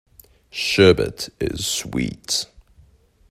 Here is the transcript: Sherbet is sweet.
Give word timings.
Sherbet 0.51 1.29
is 1.39 1.67
sweet. 1.67 2.47